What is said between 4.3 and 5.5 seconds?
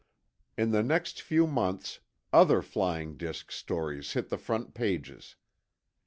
front pages.